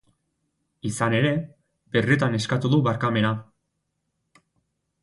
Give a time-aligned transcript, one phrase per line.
[0.91, 1.33] Izan ere,
[1.97, 3.35] birritan eskatu du barkamena.